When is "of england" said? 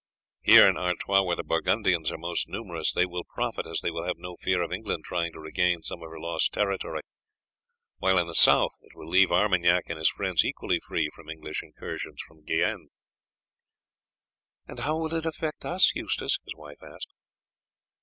4.63-5.03